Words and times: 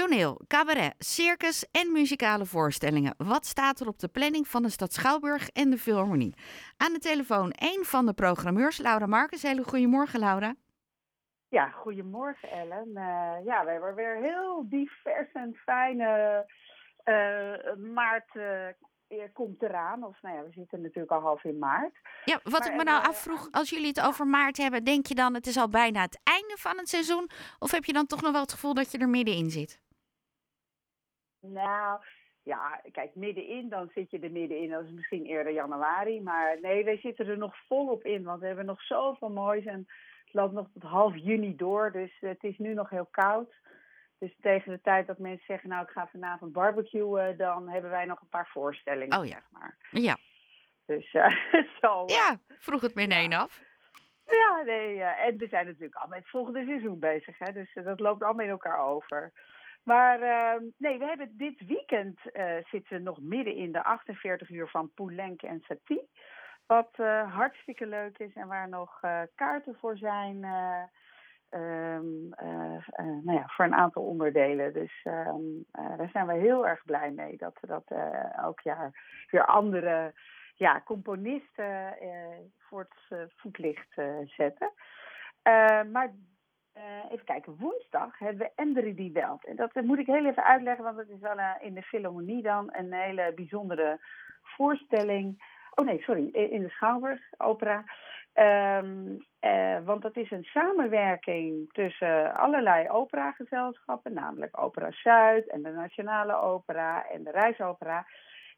Toneel, 0.00 0.40
cabaret, 0.46 0.94
circus 0.98 1.66
en 1.70 1.92
muzikale 1.92 2.46
voorstellingen. 2.46 3.14
Wat 3.16 3.46
staat 3.46 3.80
er 3.80 3.88
op 3.88 3.98
de 3.98 4.08
planning 4.08 4.48
van 4.48 4.62
de 4.62 4.68
Stad 4.68 4.92
Schouwburg 4.92 5.48
en 5.48 5.70
de 5.70 5.78
Philharmonie? 5.78 6.34
Aan 6.76 6.92
de 6.92 6.98
telefoon 6.98 7.50
één 7.50 7.84
van 7.84 8.06
de 8.06 8.12
programmeurs, 8.12 8.78
Laura 8.78 9.06
Marcus. 9.06 9.42
Hele 9.42 9.62
goedemorgen, 9.62 10.20
Laura. 10.20 10.54
Ja, 11.48 11.68
goedemorgen 11.68 12.50
Ellen. 12.50 12.88
Uh, 12.88 13.44
ja, 13.44 13.64
we 13.64 13.70
hebben 13.70 13.94
weer 13.94 14.16
heel 14.16 14.66
divers 14.68 15.32
en 15.32 15.54
fijne 15.54 16.44
uh, 17.04 17.92
maart 17.94 18.34
uh, 18.34 19.22
komt 19.32 19.62
eraan. 19.62 20.04
Of 20.04 20.22
nou 20.22 20.36
ja, 20.36 20.42
we 20.42 20.52
zitten 20.52 20.80
natuurlijk 20.80 21.12
al 21.12 21.20
half 21.20 21.44
in 21.44 21.58
maart. 21.58 21.94
Ja, 22.24 22.40
wat 22.42 22.66
ik 22.66 22.74
me 22.74 22.82
nou 22.82 23.04
afvroeg, 23.04 23.48
als 23.50 23.70
jullie 23.70 23.88
het 23.88 24.00
over 24.00 24.26
maart 24.26 24.56
hebben, 24.56 24.84
denk 24.84 25.06
je 25.06 25.14
dan 25.14 25.34
het 25.34 25.46
is 25.46 25.56
al 25.56 25.68
bijna 25.68 26.02
het 26.02 26.20
einde 26.22 26.56
van 26.58 26.78
het 26.78 26.88
seizoen? 26.88 27.30
Of 27.58 27.70
heb 27.70 27.84
je 27.84 27.92
dan 27.92 28.06
toch 28.06 28.22
nog 28.22 28.32
wel 28.32 28.40
het 28.40 28.52
gevoel 28.52 28.74
dat 28.74 28.92
je 28.92 28.98
er 28.98 29.08
middenin 29.08 29.50
zit? 29.50 29.80
Nou, 31.40 32.00
ja, 32.42 32.80
kijk, 32.92 33.14
middenin, 33.14 33.68
dan 33.68 33.90
zit 33.94 34.10
je 34.10 34.18
er 34.18 34.30
middenin. 34.30 34.70
Dat 34.70 34.84
is 34.84 34.90
misschien 34.90 35.24
eerder 35.24 35.52
januari. 35.52 36.20
Maar 36.20 36.58
nee, 36.62 36.84
wij 36.84 36.96
zitten 36.96 37.26
er 37.26 37.38
nog 37.38 37.54
volop 37.66 38.04
in. 38.04 38.22
Want 38.22 38.40
we 38.40 38.46
hebben 38.46 38.66
nog 38.66 38.82
zoveel 38.82 39.30
moois. 39.30 39.64
En 39.64 39.86
het 40.24 40.34
loopt 40.34 40.52
nog 40.52 40.68
tot 40.72 40.82
half 40.82 41.16
juni 41.16 41.56
door. 41.56 41.92
Dus 41.92 42.16
het 42.20 42.42
is 42.42 42.58
nu 42.58 42.74
nog 42.74 42.90
heel 42.90 43.08
koud. 43.10 43.54
Dus 44.18 44.36
tegen 44.40 44.72
de 44.72 44.80
tijd 44.80 45.06
dat 45.06 45.18
mensen 45.18 45.46
zeggen, 45.46 45.68
nou 45.68 45.82
ik 45.82 45.90
ga 45.90 46.08
vanavond 46.10 46.52
barbecuen, 46.52 47.36
dan 47.36 47.68
hebben 47.68 47.90
wij 47.90 48.04
nog 48.04 48.20
een 48.20 48.28
paar 48.28 48.48
voorstellingen. 48.52 49.18
Oh 49.18 49.24
ja. 49.24 49.32
Zeg 49.32 49.50
maar. 49.50 49.76
Ja. 49.90 50.16
Dus 50.86 51.12
uh, 51.14 51.28
zo. 51.80 52.02
Ja, 52.06 52.38
vroeg 52.58 52.80
het 52.80 52.94
meteen 52.94 53.32
af. 53.32 53.60
Ja, 54.26 54.62
nee. 54.64 54.96
Uh, 54.96 55.24
en 55.24 55.36
we 55.36 55.46
zijn 55.48 55.66
natuurlijk 55.66 55.94
al 55.94 56.08
met 56.08 56.18
het 56.18 56.28
volgende 56.28 56.64
seizoen 56.64 56.98
bezig. 56.98 57.38
Hè, 57.38 57.52
dus 57.52 57.74
uh, 57.74 57.84
dat 57.84 58.00
loopt 58.00 58.22
allemaal 58.22 58.44
in 58.44 58.50
elkaar 58.50 58.78
over. 58.78 59.32
Maar 59.82 60.22
uh, 60.22 60.68
nee, 60.76 60.98
we 60.98 61.04
hebben 61.04 61.36
dit 61.36 61.66
weekend 61.66 62.18
uh, 62.32 62.52
zitten 62.70 63.02
nog 63.02 63.20
midden 63.20 63.54
in 63.54 63.72
de 63.72 63.84
48 63.84 64.50
uur 64.50 64.68
van 64.68 64.90
Poulenc 64.94 65.42
en 65.42 65.60
Satie. 65.60 66.08
Wat 66.66 66.90
uh, 67.00 67.34
hartstikke 67.34 67.86
leuk 67.86 68.18
is 68.18 68.34
en 68.34 68.48
waar 68.48 68.68
nog 68.68 69.00
kaarten 69.34 69.76
voor 69.80 69.96
zijn. 69.96 70.44
Um, 71.50 72.28
nou 73.24 73.32
ja, 73.32 73.44
voor 73.46 73.64
een 73.64 73.74
aantal 73.74 74.02
onderdelen. 74.02 74.72
Dus 74.72 75.04
um, 75.04 75.64
daar 75.72 76.08
zijn 76.12 76.26
we 76.26 76.32
heel 76.32 76.66
erg 76.66 76.84
blij 76.84 77.10
mee 77.10 77.36
dat 77.36 77.58
we 77.60 77.66
dat 77.66 77.92
elk 78.36 78.60
jaar 78.60 78.90
weer 79.30 79.46
andere 79.46 80.12
ja, 80.54 80.82
componisten 80.84 81.96
voor 82.58 82.88
het 83.08 83.32
voetlicht 83.36 83.94
zetten. 84.24 84.72
maar 85.92 86.12
uh, 86.76 87.12
even 87.12 87.24
kijken, 87.24 87.56
woensdag 87.58 88.18
hebben 88.18 88.38
we 88.38 88.52
Endri 88.54 88.94
die 88.94 89.12
Welt. 89.12 89.44
En 89.44 89.56
dat 89.56 89.74
moet 89.74 89.98
ik 89.98 90.06
heel 90.06 90.26
even 90.26 90.44
uitleggen, 90.44 90.84
want 90.84 90.96
het 90.96 91.08
is 91.08 91.20
wel 91.20 91.38
uh, 91.38 91.54
in 91.60 91.74
de 91.74 91.82
Philharmonie 91.82 92.42
dan 92.42 92.68
een 92.72 92.92
hele 92.92 93.32
bijzondere 93.34 93.98
voorstelling. 94.42 95.42
Oh 95.74 95.86
nee, 95.86 96.02
sorry, 96.02 96.28
in 96.28 96.62
de 96.62 96.68
Schouwburg 96.68 97.20
Opera. 97.36 97.84
Um, 98.34 99.26
uh, 99.40 99.78
want 99.84 100.02
dat 100.02 100.16
is 100.16 100.30
een 100.30 100.44
samenwerking 100.44 101.72
tussen 101.72 102.34
allerlei 102.34 102.88
operagezelschappen, 102.88 104.12
namelijk 104.12 104.60
Opera 104.60 104.90
Zuid 104.90 105.48
en 105.48 105.62
de 105.62 105.70
Nationale 105.70 106.40
Opera 106.40 107.06
en 107.08 107.24
de 107.24 107.30
Reisopera. 107.30 108.06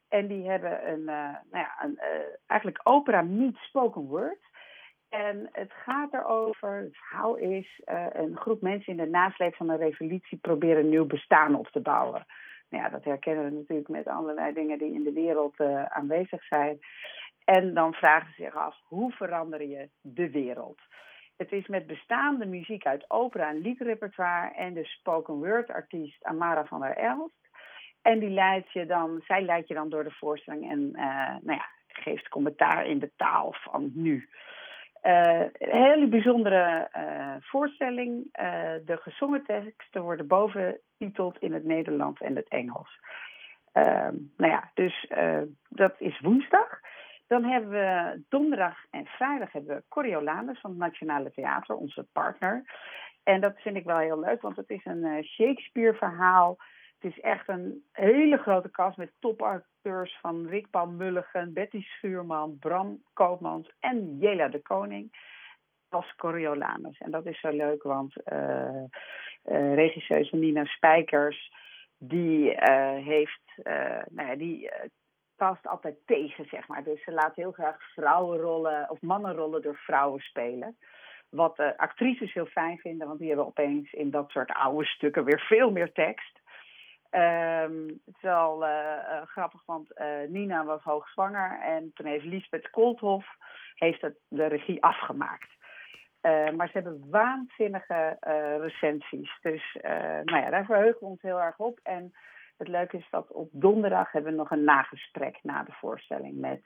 En 0.09 0.27
die 0.27 0.49
hebben 0.49 0.91
een, 0.91 1.03
nou 1.03 1.37
ja, 1.51 1.83
een, 1.83 1.99
eigenlijk 2.47 2.79
opera 2.83 3.21
meets 3.21 3.63
spoken 3.63 4.01
word. 4.01 4.39
En 5.13 5.49
het 5.51 5.71
gaat 5.71 6.13
erover, 6.13 6.75
het 6.75 6.97
verhaal 6.97 7.35
is, 7.35 7.81
uh, 7.85 8.05
een 8.13 8.37
groep 8.37 8.61
mensen 8.61 8.91
in 8.91 9.03
de 9.03 9.09
nasleep 9.09 9.55
van 9.55 9.69
een 9.69 9.77
revolutie 9.77 10.37
proberen 10.37 10.83
een 10.83 10.89
nieuw 10.89 11.05
bestaan 11.05 11.55
op 11.55 11.67
te 11.67 11.79
bouwen. 11.79 12.25
Nou 12.69 12.83
ja, 12.83 12.89
dat 12.89 13.03
herkennen 13.03 13.45
we 13.45 13.51
natuurlijk 13.51 13.89
met 13.89 14.07
allerlei 14.07 14.53
dingen 14.53 14.77
die 14.77 14.93
in 14.93 15.03
de 15.03 15.13
wereld 15.13 15.59
uh, 15.59 15.83
aanwezig 15.83 16.43
zijn. 16.43 16.79
En 17.45 17.73
dan 17.73 17.93
vragen 17.93 18.33
ze 18.33 18.43
zich 18.43 18.55
af, 18.55 18.75
hoe 18.83 19.11
verander 19.11 19.61
je 19.61 19.89
de 20.01 20.29
wereld? 20.29 20.79
Het 21.37 21.51
is 21.51 21.67
met 21.67 21.87
bestaande 21.87 22.45
muziek 22.45 22.85
uit 22.85 23.09
opera 23.09 23.49
en 23.49 23.61
liedrepertoire 23.61 24.55
en 24.55 24.73
de 24.73 24.85
spoken 24.85 25.33
word 25.33 25.69
artiest 25.69 26.23
Amara 26.23 26.65
van 26.65 26.79
der 26.79 26.97
Elst. 26.97 27.49
En 28.01 28.19
die 28.19 28.29
leidt 28.29 28.71
je 28.71 28.85
dan, 28.85 29.21
zij 29.25 29.41
leidt 29.41 29.67
je 29.67 29.73
dan 29.73 29.89
door 29.89 30.03
de 30.03 30.15
voorstelling 30.19 30.69
en 30.71 30.79
uh, 30.79 31.35
nou 31.41 31.57
ja, 31.57 31.65
geeft 31.87 32.27
commentaar 32.27 32.85
in 32.85 32.99
de 32.99 33.11
taal 33.15 33.55
van 33.59 33.91
nu. 33.93 34.29
Uh, 35.03 35.39
een 35.39 35.83
hele 35.83 36.07
bijzondere 36.07 36.89
uh, 36.97 37.35
voorstelling. 37.39 38.11
Uh, 38.23 38.73
de 38.85 38.97
gezongen 38.97 39.43
teksten 39.45 40.01
worden 40.01 40.27
boventiteld 40.27 41.37
in 41.37 41.53
het 41.53 41.63
Nederlands 41.63 42.21
en 42.21 42.35
het 42.35 42.47
Engels. 42.47 42.99
nou 44.37 44.51
ja, 44.51 44.71
dus 44.73 45.11
dat 45.69 45.95
is 45.97 46.19
woensdag. 46.19 46.79
Dan 47.27 47.43
hebben 47.43 47.69
we 47.69 48.21
donderdag 48.29 48.85
en 48.89 49.05
vrijdag 49.05 49.51
hebben 49.51 49.75
we 49.75 49.83
Coriolanus 49.89 50.59
van 50.59 50.69
het 50.69 50.79
Nationale 50.79 51.31
Theater, 51.31 51.75
onze 51.75 52.07
partner. 52.11 52.63
En 53.23 53.41
dat 53.41 53.59
vind 53.59 53.75
ik 53.75 53.85
wel 53.85 53.97
heel 53.97 54.19
leuk, 54.19 54.41
want 54.41 54.55
het 54.55 54.69
is 54.69 54.85
een 54.85 55.23
Shakespeare-verhaal 55.23 56.57
het 57.03 57.11
is 57.11 57.19
echt 57.19 57.47
een 57.47 57.83
hele 57.91 58.37
grote 58.37 58.69
kast 58.69 58.97
met 58.97 59.11
topacteurs 59.19 60.17
van 60.21 60.47
Rick 60.47 60.69
Paul 60.69 60.87
Mulligen, 60.87 61.53
Betty 61.53 61.81
Schuurman, 61.81 62.57
Bram 62.59 63.03
Koopmans 63.13 63.71
en 63.79 64.17
Jela 64.17 64.47
de 64.47 64.61
Koning 64.61 65.31
als 65.89 66.15
Coriolanus. 66.15 66.97
En 66.97 67.11
dat 67.11 67.25
is 67.25 67.39
zo 67.39 67.49
leuk, 67.49 67.83
want 67.83 68.15
uh, 68.31 68.83
uh, 69.45 69.73
regisseuse 69.73 70.35
Nina 70.35 70.65
Spijkers, 70.65 71.51
die 71.97 72.51
uh, 72.51 73.05
heeft, 73.05 73.41
nou 74.09 74.29
ja, 74.29 74.35
die 74.35 74.71
past 75.35 75.67
altijd 75.67 75.95
tegen, 76.05 76.45
zeg 76.45 76.67
maar. 76.67 76.83
Dus 76.83 77.03
ze 77.03 77.11
laat 77.11 77.35
heel 77.35 77.51
graag 77.51 77.77
vrouwenrollen 77.93 78.89
of 78.89 79.01
mannenrollen 79.01 79.61
door 79.61 79.77
vrouwen 79.77 80.21
spelen. 80.21 80.77
Wat 81.29 81.59
actrices 81.77 82.33
heel 82.33 82.45
fijn 82.45 82.77
vinden, 82.77 83.07
want 83.07 83.19
die 83.19 83.27
hebben 83.27 83.45
opeens 83.45 83.91
in 83.91 84.09
dat 84.09 84.29
soort 84.29 84.51
oude 84.51 84.85
stukken 84.85 85.23
weer 85.23 85.39
veel 85.39 85.71
meer 85.71 85.91
tekst. 85.91 86.41
Um, 87.15 87.87
het 88.05 88.15
is 88.15 88.21
wel 88.21 88.63
uh, 88.63 88.69
uh, 88.69 89.21
grappig, 89.21 89.65
want 89.65 89.91
uh, 89.95 90.07
Nina 90.27 90.65
was 90.65 90.81
hoogzwanger 90.83 91.59
en 91.61 91.91
toen 91.93 92.05
heeft 92.05 92.25
Lisbeth 92.25 92.69
Koolthof 92.69 93.25
heeft 93.75 94.01
het, 94.01 94.17
de 94.27 94.45
regie 94.45 94.83
afgemaakt. 94.83 95.49
maar 96.55 96.67
ze 96.67 96.71
hebben 96.73 97.09
waanzinnige 97.09 98.17
recensies. 98.59 99.37
Dus 99.41 99.77
nou 100.23 100.37
ja, 100.37 100.49
daar 100.49 100.65
verheugen 100.65 100.99
we 100.99 101.05
ons 101.05 101.21
heel 101.21 101.41
erg 101.41 101.57
op. 101.57 101.79
En 101.83 102.13
het 102.57 102.67
leuke 102.67 102.97
is 102.97 103.07
dat 103.09 103.31
op 103.31 103.49
donderdag 103.51 104.11
hebben 104.11 104.31
we 104.31 104.37
nog 104.37 104.51
een 104.51 104.63
nagesprek 104.63 105.39
na 105.41 105.63
de 105.63 105.71
voorstelling 105.71 106.39
met 106.39 106.63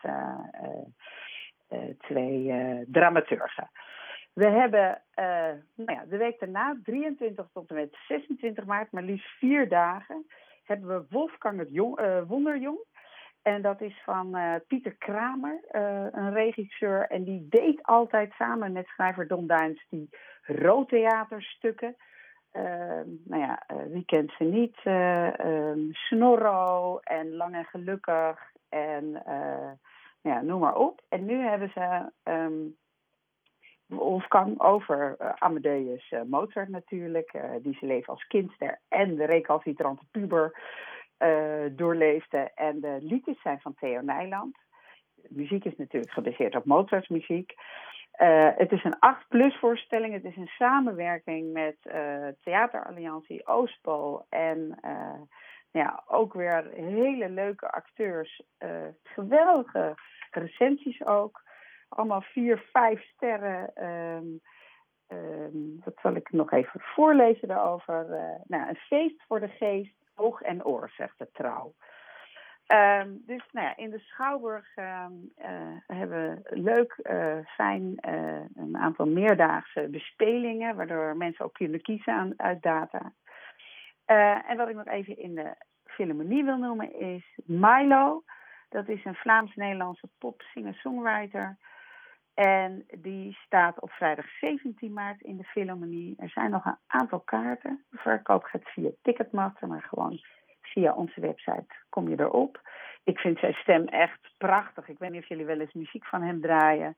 twee 1.97 2.53
dramaturgen. 2.87 3.69
We 4.37 4.47
hebben 4.47 5.01
uh, 5.15 5.25
nou 5.75 5.99
ja, 5.99 6.05
de 6.09 6.17
week 6.17 6.39
daarna, 6.39 6.77
23 6.83 7.47
tot 7.53 7.69
en 7.69 7.75
met 7.75 7.97
26 8.07 8.65
maart, 8.65 8.91
maar 8.91 9.03
liefst 9.03 9.37
vier 9.37 9.69
dagen, 9.69 10.25
hebben 10.63 10.87
we 10.87 11.05
Wolfgang 11.09 11.59
het 11.59 11.67
Jong, 11.71 11.99
uh, 11.99 12.21
Wonderjong. 12.27 12.77
En 13.41 13.61
dat 13.61 13.81
is 13.81 14.01
van 14.03 14.37
uh, 14.37 14.55
Pieter 14.67 14.95
Kramer, 14.95 15.59
een 16.11 16.33
regisseur. 16.33 17.07
En 17.07 17.23
die 17.23 17.47
deed 17.49 17.83
altijd 17.83 18.31
samen 18.31 18.71
met 18.71 18.87
schrijver 18.87 19.27
Don 19.27 19.47
Duins 19.47 19.85
die 19.89 20.09
roodtheaterstukken. 20.41 21.95
nou 23.23 23.41
ja, 23.41 23.63
wie 23.87 24.05
kent 24.05 24.31
ze 24.37 24.43
niet? 24.43 24.77
Um, 24.85 25.93
Snorro 25.93 26.99
en 26.99 27.35
Lang 27.35 27.55
en 27.55 27.65
Gelukkig 27.65 28.51
en 28.69 29.11
nou 30.21 30.35
ja, 30.35 30.41
noem 30.41 30.59
maar 30.59 30.75
op. 30.75 31.01
En 31.09 31.25
nu 31.25 31.41
hebben 31.41 31.69
ze... 31.73 32.11
Um, 32.23 32.77
Wolfgang 33.87 34.59
over 34.59 35.15
uh, 35.21 35.29
Amadeus 35.35 36.11
uh, 36.11 36.21
Mozart 36.21 36.69
natuurlijk, 36.69 37.33
uh, 37.33 37.41
die 37.61 37.77
zijn 37.79 37.91
leven 37.91 38.13
als 38.13 38.27
kindster 38.27 38.79
en 38.87 39.15
de 39.15 39.25
recalcitrante 39.25 40.03
puber 40.11 40.75
doorleefde. 41.71 42.51
En 42.55 42.79
de 42.79 42.97
liedjes 43.01 43.41
zijn 43.41 43.59
van 43.59 43.73
Theo 43.73 44.01
Nijland. 44.01 44.57
De 45.15 45.27
muziek 45.29 45.65
is 45.65 45.75
natuurlijk 45.77 46.13
gebaseerd 46.13 46.55
op 46.55 46.65
Mozarts 46.65 47.07
muziek. 47.07 47.53
het 48.55 48.71
is 48.71 48.83
een 48.83 48.97
8-plus 49.15 49.57
voorstelling. 49.59 50.13
Het 50.13 50.23
is 50.23 50.35
een 50.35 50.47
samenwerking 50.57 51.53
met 51.53 51.75
Theateralliantie 52.43 53.47
Oostpol 53.47 54.25
en 54.29 54.79
ja, 55.71 56.03
ook 56.07 56.33
weer 56.33 56.69
hele 56.73 57.29
leuke 57.29 57.71
acteurs. 57.71 58.41
geweldige 59.03 59.95
recensies 60.31 61.05
ook 61.05 61.41
allemaal 61.89 62.21
vier, 62.21 62.67
vijf 62.71 63.01
sterren. 63.01 63.83
Um, 63.85 64.39
um, 65.07 65.79
dat 65.83 65.93
zal 66.01 66.15
ik 66.15 66.31
nog 66.31 66.51
even 66.51 66.79
voorlezen 66.79 67.47
daarover. 67.47 68.09
Uh, 68.09 68.35
nou, 68.43 68.69
een 68.69 68.75
feest 68.75 69.23
voor 69.27 69.39
de 69.39 69.47
geest, 69.47 69.95
oog 70.15 70.41
en 70.41 70.65
oor, 70.65 70.89
zegt 70.89 71.17
de 71.17 71.29
trouw. 71.31 71.73
Um, 72.67 73.21
dus 73.25 73.43
nou 73.51 73.67
ja, 73.67 73.77
in 73.77 73.89
de 73.89 73.99
Schouwburg 73.99 74.77
uh, 74.77 75.05
hebben 75.87 76.09
we 76.09 76.61
leuk, 76.61 76.99
uh, 77.03 77.37
fijn, 77.45 77.97
een 78.55 78.77
aantal 78.77 79.05
meerdaagse 79.05 79.87
bespelingen, 79.91 80.75
waardoor 80.75 81.17
mensen 81.17 81.45
ook 81.45 81.53
kunnen 81.53 81.81
kiezen 81.81 82.33
uit 82.37 82.61
data. 82.61 83.13
Eh, 84.07 84.49
en 84.49 84.57
wat 84.57 84.69
ik 84.69 84.75
nog 84.75 84.87
even 84.87 85.17
in 85.17 85.35
de 85.35 85.55
Philharmonie 85.83 86.43
wil 86.43 86.57
noemen 86.57 86.99
is 86.99 87.39
Milo. 87.45 88.23
Dat 88.69 88.87
is 88.87 89.05
een 89.05 89.15
Vlaams-Nederlandse 89.15 90.09
pop-singer-songwriter. 90.17 91.57
En 92.39 92.85
die 92.97 93.37
staat 93.45 93.79
op 93.79 93.91
vrijdag 93.91 94.25
17 94.39 94.93
maart 94.93 95.21
in 95.21 95.37
de 95.37 95.43
Philharmonie. 95.43 96.15
Er 96.17 96.29
zijn 96.29 96.51
nog 96.51 96.65
een 96.65 96.77
aantal 96.87 97.19
kaarten. 97.19 97.85
Verkoop 97.91 98.43
gaat 98.43 98.69
via 98.69 98.89
Ticketmaster, 99.01 99.67
maar 99.67 99.81
gewoon 99.81 100.19
via 100.61 100.93
onze 100.93 101.21
website 101.21 101.75
kom 101.89 102.09
je 102.09 102.19
erop. 102.19 102.61
Ik 103.03 103.19
vind 103.19 103.39
zijn 103.39 103.53
stem 103.53 103.85
echt 103.85 104.19
prachtig. 104.37 104.87
Ik 104.87 104.99
weet 104.99 105.11
niet 105.11 105.21
of 105.21 105.27
jullie 105.27 105.45
wel 105.45 105.59
eens 105.59 105.73
muziek 105.73 106.05
van 106.05 106.21
hem 106.21 106.41
draaien. 106.41 106.97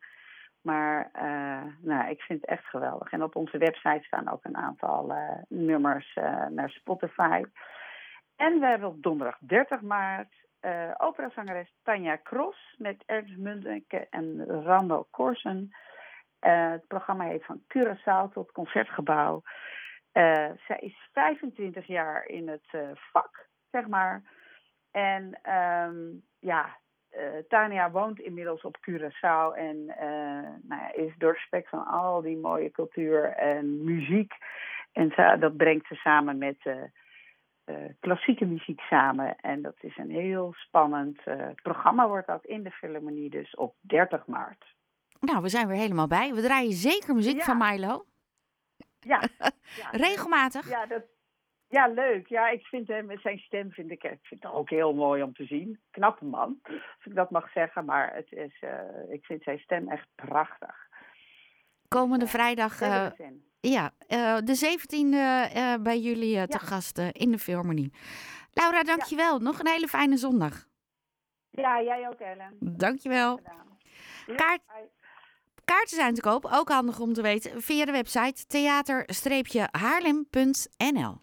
Maar 0.61 1.11
uh, 1.15 1.73
nou, 1.81 2.09
ik 2.09 2.21
vind 2.21 2.41
het 2.41 2.49
echt 2.49 2.65
geweldig. 2.65 3.11
En 3.11 3.23
op 3.23 3.35
onze 3.35 3.57
website 3.57 4.03
staan 4.03 4.29
ook 4.29 4.43
een 4.43 4.57
aantal 4.57 5.11
uh, 5.11 5.17
nummers 5.47 6.15
uh, 6.15 6.47
naar 6.47 6.69
Spotify. 6.69 7.43
En 8.35 8.59
we 8.59 8.65
hebben 8.65 8.89
op 8.89 9.03
donderdag 9.03 9.37
30 9.39 9.81
maart 9.81 10.33
uh, 10.61 10.91
operazangeres 10.97 11.73
Tanja 11.83 12.19
Cross 12.23 12.75
met 12.77 13.03
Ernst 13.05 13.37
Mundeke 13.37 14.07
en 14.09 14.45
Rando 14.63 15.07
Korsen. 15.09 15.71
het 16.39 16.87
programma 16.87 17.25
heet 17.25 17.45
van 17.45 17.63
Curaçao 17.67 18.33
tot 18.33 18.51
Concertgebouw. 18.51 19.41
zij 20.67 20.77
is 20.79 21.09
25 21.13 21.87
jaar 21.87 22.25
in 22.25 22.47
het 22.47 22.95
vak, 23.11 23.47
zeg 23.71 23.87
maar. 23.87 24.23
En 24.91 25.39
um, 25.53 26.23
ja, 26.39 26.77
uh, 27.17 27.43
Tania 27.47 27.91
woont 27.91 28.19
inmiddels 28.19 28.61
op 28.61 28.77
Curaçao 28.89 29.55
en 29.55 29.77
uh, 29.77 30.49
nou 30.61 30.81
ja, 30.81 30.93
is 30.93 31.13
doorspekt 31.17 31.69
van 31.69 31.85
al 31.85 32.21
die 32.21 32.37
mooie 32.37 32.71
cultuur 32.71 33.23
en 33.25 33.83
muziek. 33.83 34.33
En 34.91 35.39
dat 35.39 35.57
brengt 35.57 35.87
ze 35.87 35.95
samen 35.95 36.37
met 36.37 36.57
uh, 36.63 36.83
klassieke 37.99 38.45
muziek 38.45 38.79
samen. 38.79 39.35
En 39.35 39.61
dat 39.61 39.75
is 39.79 39.97
een 39.97 40.09
heel 40.11 40.53
spannend 40.53 41.21
programma, 41.63 42.07
wordt 42.07 42.27
dat 42.27 42.45
in 42.45 42.63
de 42.63 42.71
Philharmonie, 42.71 43.29
dus 43.29 43.55
op 43.55 43.75
30 43.81 44.25
maart. 44.27 44.65
Nou, 45.19 45.41
we 45.41 45.49
zijn 45.49 45.67
weer 45.67 45.77
helemaal 45.77 46.07
bij. 46.07 46.33
We 46.33 46.41
draaien 46.41 46.71
zeker 46.71 47.15
muziek 47.15 47.37
Ja. 47.37 47.43
van 47.43 47.57
Milo. 47.57 48.05
Ja, 48.99 49.21
ja, 49.81 49.89
Regelmatig. 49.91 50.69
ja, 50.69 50.85
dat, 50.85 51.03
ja, 51.67 51.87
leuk. 51.87 52.27
Ja, 52.27 52.49
ik 52.49 52.65
vind 52.65 52.87
hem, 52.87 53.05
met 53.05 53.21
zijn 53.21 53.37
stem 53.39 53.71
vind 53.71 53.91
ik, 53.91 54.03
ik 54.03 54.19
vind 54.21 54.43
het 54.43 54.51
ook 54.51 54.69
heel 54.69 54.93
mooi 54.93 55.23
om 55.23 55.33
te 55.33 55.45
zien. 55.45 55.79
Knappe 55.91 56.25
man, 56.25 56.59
als 56.63 57.05
ik 57.05 57.15
dat 57.15 57.29
mag 57.31 57.51
zeggen. 57.51 57.85
Maar 57.85 58.13
het 58.15 58.31
is, 58.31 58.57
eh, 58.59 59.11
ik 59.11 59.25
vind 59.25 59.43
zijn 59.43 59.59
stem 59.59 59.89
echt 59.89 60.07
prachtig. 60.15 60.87
Komende 61.89 62.27
vrijdag, 62.27 62.81
eh, 62.81 63.07
ja, 63.59 63.91
eh, 64.07 64.37
de 64.43 64.55
17e 64.55 65.49
eh, 65.53 65.73
bij 65.81 65.99
jullie 65.99 66.47
te 66.47 66.57
Ja. 66.61 66.67
gast 66.67 66.97
eh, 66.97 67.07
in 67.11 67.31
de 67.31 67.39
Philharmonie. 67.39 67.93
Laura, 68.53 68.83
dankjewel. 68.83 69.39
Nog 69.39 69.59
een 69.59 69.67
hele 69.67 69.87
fijne 69.87 70.17
zondag. 70.17 70.67
Ja, 71.51 71.81
jij 71.81 72.07
ook, 72.07 72.19
Ellen. 72.19 72.55
Dankjewel. 72.59 73.39
Kaart-. 74.35 74.61
Kaarten 75.65 75.95
zijn 75.97 76.13
te 76.13 76.21
koop, 76.21 76.45
ook 76.51 76.69
handig 76.69 76.99
om 76.99 77.13
te 77.13 77.21
weten, 77.21 77.61
via 77.61 77.85
de 77.85 77.91
website 77.91 78.45
theater-haarlem.nl. 78.47 81.21